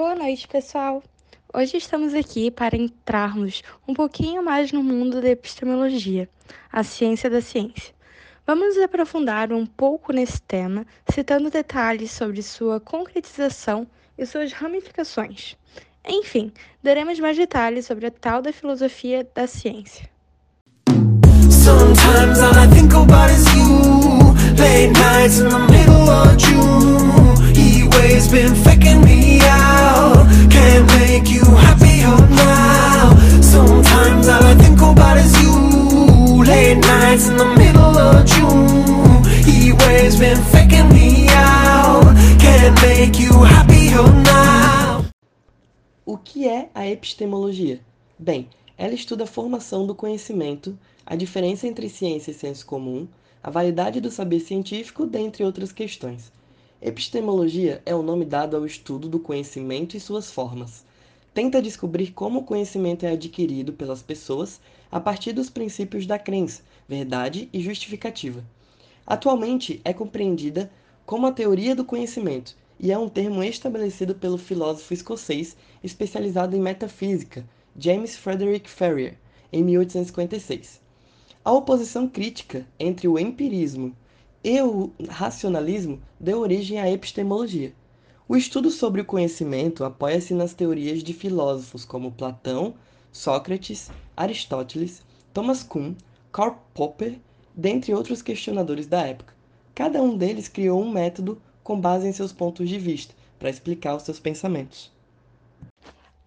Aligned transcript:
Boa 0.00 0.14
noite, 0.14 0.48
pessoal! 0.48 1.02
Hoje 1.52 1.76
estamos 1.76 2.14
aqui 2.14 2.50
para 2.50 2.74
entrarmos 2.74 3.62
um 3.86 3.92
pouquinho 3.92 4.42
mais 4.42 4.72
no 4.72 4.82
mundo 4.82 5.20
da 5.20 5.28
epistemologia, 5.28 6.26
a 6.72 6.82
ciência 6.82 7.28
da 7.28 7.42
ciência. 7.42 7.92
Vamos 8.46 8.76
nos 8.76 8.82
aprofundar 8.82 9.52
um 9.52 9.66
pouco 9.66 10.10
nesse 10.10 10.40
tema, 10.40 10.86
citando 11.12 11.50
detalhes 11.50 12.12
sobre 12.12 12.42
sua 12.42 12.80
concretização 12.80 13.86
e 14.16 14.24
suas 14.24 14.54
ramificações. 14.54 15.54
Enfim, 16.08 16.50
daremos 16.82 17.20
mais 17.20 17.36
detalhes 17.36 17.84
sobre 17.84 18.06
a 18.06 18.10
tal 18.10 18.40
da 18.40 18.54
filosofia 18.54 19.28
da 19.34 19.46
ciência. 19.46 20.08
Sometimes 21.50 22.40
nights 37.10 37.28
in 37.28 37.36
the 37.36 37.44
middle 37.56 37.98
of 37.98 38.24
June 38.24 39.24
Heat 39.44 39.74
waves 39.82 40.16
been 40.16 40.40
faking 40.44 40.88
me 40.90 41.26
out 41.30 42.14
make 42.82 43.18
you 43.18 43.32
happier 43.42 44.04
now 44.22 45.04
O 46.06 46.16
que 46.16 46.46
é 46.46 46.70
a 46.72 46.86
epistemologia? 46.86 47.80
Bem, 48.16 48.48
ela 48.78 48.94
estuda 48.94 49.24
a 49.24 49.26
formação 49.26 49.86
do 49.86 49.94
conhecimento, 49.94 50.78
a 51.04 51.16
diferença 51.16 51.66
entre 51.66 51.88
ciência 51.88 52.30
e 52.30 52.34
senso 52.34 52.64
comum, 52.64 53.08
a 53.42 53.50
validade 53.50 54.00
do 54.00 54.10
saber 54.10 54.38
científico, 54.38 55.04
dentre 55.04 55.42
outras 55.42 55.72
questões. 55.72 56.30
Epistemologia 56.80 57.82
é 57.84 57.94
o 57.94 58.02
nome 58.02 58.24
dado 58.24 58.56
ao 58.56 58.64
estudo 58.64 59.08
do 59.08 59.18
conhecimento 59.18 59.96
e 59.96 60.00
suas 60.00 60.30
formas. 60.30 60.84
Tenta 61.34 61.62
descobrir 61.62 62.12
como 62.12 62.40
o 62.40 62.44
conhecimento 62.44 63.04
é 63.04 63.10
adquirido 63.12 63.72
pelas 63.72 64.02
pessoas 64.02 64.60
a 64.90 65.00
partir 65.00 65.32
dos 65.32 65.48
princípios 65.48 66.06
da 66.06 66.18
crença, 66.18 66.62
verdade 66.90 67.48
e 67.52 67.60
justificativa. 67.60 68.44
Atualmente 69.06 69.80
é 69.84 69.92
compreendida 69.92 70.68
como 71.06 71.24
a 71.24 71.32
teoria 71.32 71.72
do 71.72 71.84
conhecimento 71.84 72.56
e 72.80 72.90
é 72.90 72.98
um 72.98 73.08
termo 73.08 73.44
estabelecido 73.44 74.12
pelo 74.12 74.36
filósofo 74.36 74.92
escocês 74.92 75.56
especializado 75.84 76.56
em 76.56 76.60
metafísica, 76.60 77.44
James 77.78 78.16
Frederick 78.16 78.68
Ferrier, 78.68 79.16
em 79.52 79.62
1856. 79.62 80.80
A 81.44 81.52
oposição 81.52 82.08
crítica 82.08 82.66
entre 82.78 83.06
o 83.06 83.18
empirismo 83.18 83.94
e 84.42 84.60
o 84.60 84.90
racionalismo 85.08 86.02
deu 86.18 86.40
origem 86.40 86.80
à 86.80 86.90
epistemologia. 86.90 87.72
O 88.28 88.36
estudo 88.36 88.68
sobre 88.68 89.00
o 89.00 89.04
conhecimento 89.04 89.84
apoia-se 89.84 90.34
nas 90.34 90.54
teorias 90.54 91.04
de 91.04 91.12
filósofos 91.12 91.84
como 91.84 92.10
Platão, 92.10 92.74
Sócrates, 93.12 93.90
Aristóteles, 94.16 95.02
Thomas 95.32 95.62
Kuhn, 95.62 95.94
Karl 96.32 96.56
Popper, 96.72 97.18
dentre 97.54 97.94
outros 97.94 98.22
questionadores 98.22 98.86
da 98.86 99.06
época. 99.06 99.34
Cada 99.74 100.02
um 100.02 100.16
deles 100.16 100.48
criou 100.48 100.82
um 100.82 100.90
método 100.90 101.40
com 101.62 101.80
base 101.80 102.06
em 102.06 102.12
seus 102.12 102.32
pontos 102.32 102.68
de 102.68 102.78
vista 102.78 103.14
para 103.38 103.50
explicar 103.50 103.96
os 103.96 104.02
seus 104.02 104.20
pensamentos. 104.20 104.92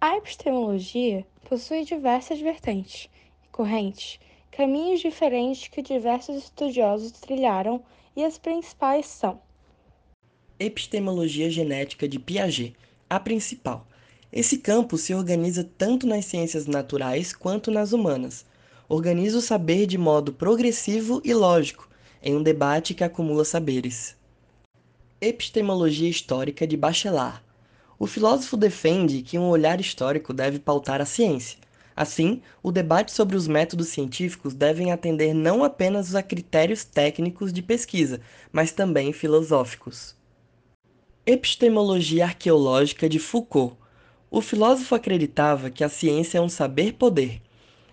A 0.00 0.16
epistemologia 0.16 1.26
possui 1.48 1.84
diversas 1.84 2.40
vertentes 2.40 3.08
e 3.44 3.48
correntes, 3.48 4.20
caminhos 4.52 5.00
diferentes 5.00 5.68
que 5.68 5.82
diversos 5.82 6.36
estudiosos 6.36 7.12
trilharam 7.12 7.82
e 8.14 8.24
as 8.24 8.38
principais 8.38 9.06
são: 9.06 9.40
Epistemologia 10.60 11.50
genética 11.50 12.06
de 12.06 12.18
Piaget, 12.18 12.76
a 13.08 13.18
principal. 13.18 13.86
Esse 14.32 14.58
campo 14.58 14.98
se 14.98 15.14
organiza 15.14 15.68
tanto 15.78 16.06
nas 16.06 16.26
ciências 16.26 16.66
naturais 16.66 17.32
quanto 17.32 17.70
nas 17.70 17.92
humanas. 17.92 18.44
Organiza 18.88 19.38
o 19.38 19.42
saber 19.42 19.86
de 19.86 19.98
modo 19.98 20.32
progressivo 20.32 21.20
e 21.24 21.34
lógico, 21.34 21.88
em 22.22 22.34
um 22.34 22.42
debate 22.42 22.94
que 22.94 23.04
acumula 23.04 23.44
saberes. 23.44 24.16
Epistemologia 25.20 26.08
histórica 26.08 26.66
de 26.66 26.76
Bachelard 26.76 27.42
o 27.98 28.06
filósofo 28.06 28.56
defende 28.56 29.22
que 29.22 29.36
um 29.36 29.48
olhar 29.48 29.80
histórico 29.80 30.32
deve 30.32 30.60
pautar 30.60 31.00
a 31.00 31.04
ciência. 31.04 31.58
Assim, 31.96 32.40
o 32.62 32.70
debate 32.70 33.10
sobre 33.10 33.36
os 33.36 33.48
métodos 33.48 33.88
científicos 33.88 34.54
devem 34.54 34.92
atender 34.92 35.34
não 35.34 35.64
apenas 35.64 36.14
a 36.14 36.22
critérios 36.22 36.84
técnicos 36.84 37.52
de 37.52 37.60
pesquisa, 37.60 38.20
mas 38.52 38.70
também 38.70 39.12
filosóficos. 39.12 40.14
Epistemologia 41.26 42.26
arqueológica 42.26 43.08
de 43.08 43.18
Foucault. 43.18 43.76
O 44.30 44.40
filósofo 44.40 44.94
acreditava 44.94 45.68
que 45.68 45.82
a 45.82 45.88
ciência 45.88 46.38
é 46.38 46.40
um 46.40 46.48
saber-poder. 46.48 47.42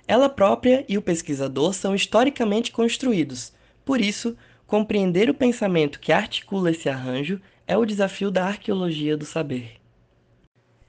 Ela 0.08 0.30
própria 0.30 0.86
e 0.88 0.98
o 0.98 1.02
pesquisador 1.02 1.74
são 1.74 1.96
historicamente 1.96 2.72
construídos. 2.72 3.52
Por 3.84 4.00
isso, 4.00 4.38
compreender 4.68 5.30
o 5.30 5.34
pensamento 5.34 6.00
que 6.00 6.12
articula 6.12 6.72
esse 6.72 6.88
arranjo 6.88 7.42
é 7.68 7.76
o 7.76 7.86
desafio 7.86 8.30
da 8.30 8.46
arqueologia 8.46 9.18
do 9.18 9.26
saber. 9.26 9.78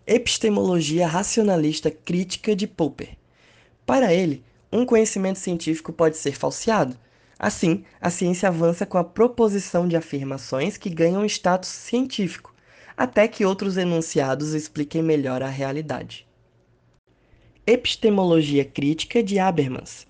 Epistemologia 0.07 1.07
racionalista 1.07 1.91
crítica 1.91 2.55
de 2.55 2.67
Popper. 2.67 3.17
Para 3.87 4.13
ele, 4.13 4.45
um 4.71 4.85
conhecimento 4.85 5.39
científico 5.39 5.93
pode 5.93 6.17
ser 6.19 6.33
falseado. 6.33 6.97
Assim, 7.39 7.85
a 8.01 8.11
ciência 8.11 8.49
avança 8.49 8.85
com 8.85 8.99
a 8.99 9.05
proposição 9.05 9.89
de 9.89 9.97
afirmações 9.97 10.77
que 10.77 10.91
ganham 10.91 11.25
status 11.25 11.71
científico, 11.71 12.55
até 12.97 13.27
que 13.27 13.45
outros 13.45 13.77
enunciados 13.77 14.55
expliquem 14.55 15.03
melhor 15.03 15.43
a 15.43 15.49
realidade. 15.49 16.27
Epistemologia 17.67 18.65
crítica 18.65 19.23
de 19.23 19.39
Habermas. 19.39 20.07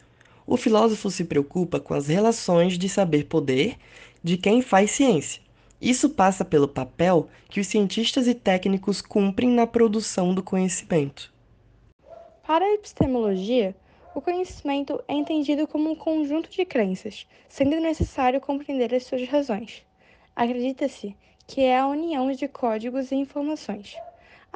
O 0.46 0.56
filósofo 0.56 1.10
se 1.10 1.24
preocupa 1.24 1.80
com 1.80 1.94
as 1.94 2.06
relações 2.06 2.78
de 2.78 2.88
saber-poder 2.88 3.76
de 4.22 4.36
quem 4.36 4.60
faz 4.60 4.90
ciência 4.90 5.46
isso 5.80 6.08
passa 6.08 6.44
pelo 6.44 6.66
papel 6.66 7.28
que 7.50 7.60
os 7.60 7.66
cientistas 7.66 8.26
e 8.26 8.34
técnicos 8.34 9.02
cumprem 9.02 9.50
na 9.50 9.66
produção 9.66 10.34
do 10.34 10.42
conhecimento. 10.42 11.32
Para 12.46 12.64
a 12.64 12.74
epistemologia, 12.74 13.76
o 14.14 14.20
conhecimento 14.20 15.02
é 15.06 15.12
entendido 15.12 15.66
como 15.66 15.90
um 15.90 15.94
conjunto 15.94 16.48
de 16.48 16.64
crenças, 16.64 17.26
sendo 17.48 17.78
necessário 17.78 18.40
compreender 18.40 18.94
as 18.94 19.04
suas 19.04 19.28
razões. 19.28 19.84
Acredita-se 20.34 21.14
que 21.46 21.60
é 21.60 21.78
a 21.78 21.86
união 21.86 22.32
de 22.32 22.48
códigos 22.48 23.12
e 23.12 23.16
informações. 23.16 23.94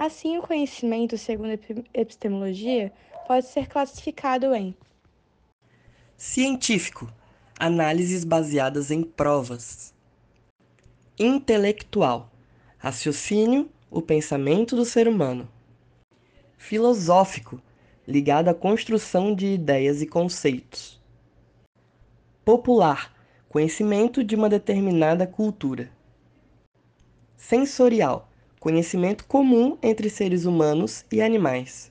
Assim, 0.00 0.38
o 0.38 0.42
conhecimento, 0.42 1.18
segundo 1.18 1.50
a 1.50 2.00
epistemologia, 2.00 2.90
pode 3.26 3.44
ser 3.44 3.68
classificado 3.68 4.54
em 4.54 4.74
científico, 6.16 7.12
análises 7.58 8.24
baseadas 8.24 8.90
em 8.90 9.02
provas 9.02 9.92
intelectual, 11.18 12.32
raciocínio, 12.78 13.68
o 13.90 14.00
pensamento 14.00 14.74
do 14.74 14.86
ser 14.86 15.06
humano. 15.06 15.46
Filosófico, 16.56 17.60
ligado 18.08 18.48
à 18.48 18.54
construção 18.54 19.34
de 19.34 19.48
ideias 19.48 20.00
e 20.00 20.06
conceitos. 20.06 20.98
Popular, 22.42 23.14
conhecimento 23.50 24.24
de 24.24 24.34
uma 24.34 24.48
determinada 24.48 25.26
cultura. 25.26 25.92
Sensorial, 27.36 28.29
conhecimento 28.60 29.24
comum 29.24 29.78
entre 29.82 30.10
seres 30.10 30.44
humanos 30.44 31.06
e 31.10 31.22
animais. 31.22 31.90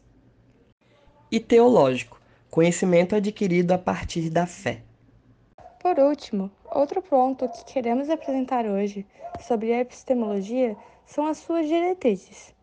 E 1.31 1.39
teológico, 1.39 2.21
conhecimento 2.51 3.15
adquirido 3.15 3.71
a 3.71 3.77
partir 3.77 4.29
da 4.29 4.45
fé. 4.45 4.83
Por 5.81 5.97
último, 5.97 6.51
outro 6.69 7.01
ponto 7.01 7.49
que 7.49 7.65
queremos 7.65 8.07
apresentar 8.07 8.67
hoje 8.67 9.05
sobre 9.39 9.73
a 9.73 9.79
epistemologia 9.79 10.77
são 11.07 11.25
as 11.25 11.39
suas 11.39 11.67
diretrizes. 11.67 12.53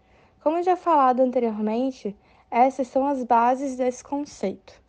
Como 0.40 0.62
já 0.62 0.76
falado 0.76 1.20
anteriormente, 1.20 2.14
essas 2.48 2.86
são 2.86 3.04
as 3.06 3.24
bases 3.24 3.76
desse 3.76 4.04
conceito. 4.04 4.80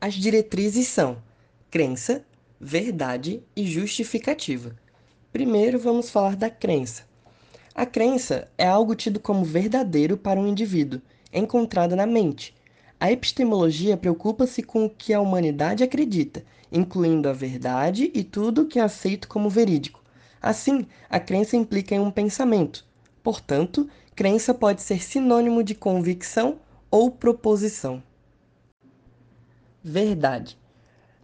As 0.00 0.14
diretrizes 0.14 0.88
são 0.88 1.22
crença, 1.70 2.24
verdade 2.58 3.42
e 3.54 3.66
justificativa. 3.66 4.74
Primeiro 5.30 5.78
vamos 5.78 6.08
falar 6.08 6.36
da 6.36 6.48
crença. 6.48 7.11
A 7.74 7.86
crença 7.86 8.48
é 8.58 8.66
algo 8.66 8.94
tido 8.94 9.18
como 9.18 9.44
verdadeiro 9.44 10.16
para 10.16 10.38
um 10.38 10.46
indivíduo, 10.46 11.00
encontrado 11.32 11.96
na 11.96 12.06
mente. 12.06 12.54
A 13.00 13.10
epistemologia 13.10 13.96
preocupa-se 13.96 14.62
com 14.62 14.84
o 14.84 14.90
que 14.90 15.12
a 15.12 15.20
humanidade 15.20 15.82
acredita 15.82 16.44
incluindo 16.72 17.28
a 17.28 17.32
verdade 17.32 18.10
e 18.14 18.24
tudo 18.24 18.66
que 18.66 18.78
é 18.78 18.82
aceito 18.82 19.28
como 19.28 19.50
verídico. 19.50 20.02
Assim, 20.40 20.86
a 21.08 21.20
crença 21.20 21.56
implica 21.56 21.94
em 21.94 22.00
um 22.00 22.10
pensamento. 22.10 22.84
Portanto, 23.22 23.88
crença 24.16 24.54
pode 24.54 24.82
ser 24.82 25.02
sinônimo 25.02 25.62
de 25.62 25.74
convicção 25.74 26.58
ou 26.90 27.10
proposição. 27.10 28.02
Verdade. 29.84 30.58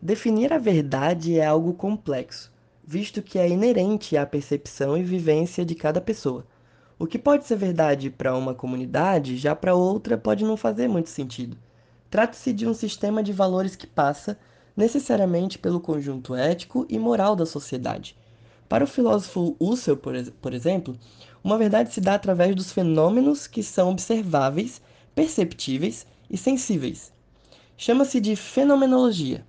Definir 0.00 0.52
a 0.52 0.58
verdade 0.58 1.38
é 1.38 1.44
algo 1.44 1.72
complexo, 1.74 2.52
visto 2.90 3.20
que 3.20 3.38
é 3.38 3.46
inerente 3.46 4.17
à 4.17 4.25
percepção 4.25 4.96
e 4.96 5.02
vivência 5.02 5.62
de 5.62 5.75
cada 5.75 6.00
pessoa. 6.00 6.46
O 6.99 7.06
que 7.06 7.19
pode 7.19 7.46
ser 7.46 7.56
verdade 7.56 8.08
para 8.08 8.35
uma 8.35 8.55
comunidade, 8.55 9.37
já 9.37 9.55
para 9.55 9.75
outra 9.75 10.17
pode 10.17 10.43
não 10.43 10.56
fazer 10.56 10.88
muito 10.88 11.11
sentido. 11.11 11.58
Trata-se 12.08 12.50
de 12.50 12.67
um 12.67 12.73
sistema 12.73 13.23
de 13.23 13.31
valores 13.31 13.76
que 13.76 13.87
passa, 13.87 14.38
necessariamente, 14.75 15.58
pelo 15.58 15.81
conjunto 15.81 16.35
ético 16.35 16.87
e 16.88 16.99
moral 16.99 17.37
da 17.37 17.44
sociedade. 17.44 18.17
Para 18.70 18.85
o 18.85 18.87
filósofo 18.87 19.55
Husserl, 19.61 19.99
por 20.41 20.55
exemplo, 20.55 20.96
uma 21.44 21.58
verdade 21.58 21.93
se 21.93 22.00
dá 22.00 22.14
através 22.14 22.56
dos 22.56 22.73
fenômenos 22.73 23.46
que 23.46 23.62
são 23.62 23.91
observáveis, 23.91 24.81
perceptíveis 25.14 26.06
e 26.31 26.38
sensíveis. 26.38 27.12
Chama-se 27.76 28.19
de 28.19 28.34
fenomenologia. 28.34 29.44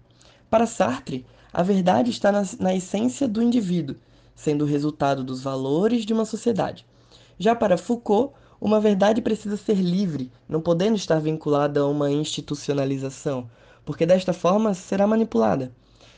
Para 0.49 0.65
Sartre, 0.65 1.25
a 1.51 1.63
verdade 1.63 2.11
está 2.11 2.31
na, 2.31 2.43
na 2.59 2.75
essência 2.75 3.27
do 3.27 3.41
indivíduo, 3.41 3.95
sendo 4.35 4.63
o 4.63 4.67
resultado 4.67 5.23
dos 5.23 5.41
valores 5.41 6.05
de 6.05 6.13
uma 6.13 6.25
sociedade. 6.25 6.85
Já 7.37 7.55
para 7.55 7.77
Foucault, 7.77 8.33
uma 8.61 8.79
verdade 8.79 9.21
precisa 9.21 9.57
ser 9.57 9.75
livre, 9.75 10.31
não 10.47 10.61
podendo 10.61 10.95
estar 10.95 11.19
vinculada 11.19 11.79
a 11.79 11.87
uma 11.87 12.11
institucionalização, 12.11 13.49
porque 13.85 14.05
desta 14.05 14.33
forma 14.33 14.73
será 14.73 15.07
manipulada, 15.07 15.71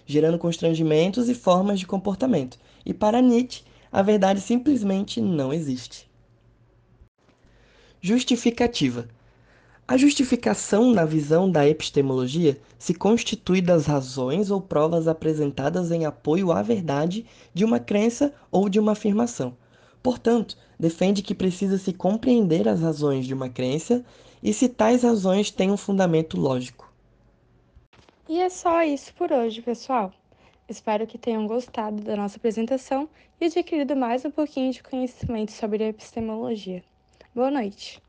gerando 0.05 0.39
constrangimentos 0.39 1.29
e 1.29 1.35
formas 1.35 1.79
de 1.79 1.87
comportamento. 1.87 2.57
E 2.85 2.93
para 2.93 3.21
Nietzsche, 3.21 3.63
a 3.91 4.01
verdade 4.01 4.41
simplesmente 4.41 5.21
não 5.21 5.53
existe. 5.53 6.09
Justificativa. 8.01 9.07
A 9.91 9.97
justificação, 9.97 10.93
na 10.93 11.03
visão 11.03 11.51
da 11.51 11.67
epistemologia, 11.67 12.57
se 12.79 12.93
constitui 12.93 13.59
das 13.59 13.87
razões 13.87 14.49
ou 14.49 14.61
provas 14.61 15.05
apresentadas 15.05 15.91
em 15.91 16.05
apoio 16.05 16.49
à 16.53 16.61
verdade 16.61 17.25
de 17.53 17.65
uma 17.65 17.77
crença 17.77 18.33
ou 18.49 18.69
de 18.69 18.79
uma 18.79 18.93
afirmação. 18.93 19.53
Portanto, 20.01 20.57
defende 20.79 21.21
que 21.21 21.35
precisa 21.35 21.77
se 21.77 21.91
compreender 21.91 22.69
as 22.69 22.79
razões 22.79 23.25
de 23.25 23.33
uma 23.33 23.49
crença 23.49 24.01
e 24.41 24.53
se 24.53 24.69
tais 24.69 25.03
razões 25.03 25.51
têm 25.51 25.71
um 25.71 25.75
fundamento 25.75 26.39
lógico. 26.39 26.89
E 28.29 28.39
é 28.39 28.49
só 28.49 28.83
isso 28.83 29.13
por 29.15 29.29
hoje, 29.29 29.61
pessoal. 29.61 30.13
Espero 30.69 31.05
que 31.05 31.17
tenham 31.17 31.45
gostado 31.45 32.01
da 32.01 32.15
nossa 32.15 32.37
apresentação 32.37 33.09
e 33.41 33.45
adquirido 33.47 33.93
mais 33.97 34.23
um 34.23 34.31
pouquinho 34.31 34.71
de 34.71 34.81
conhecimento 34.81 35.51
sobre 35.51 35.83
epistemologia. 35.83 36.81
Boa 37.35 37.51
noite! 37.51 38.01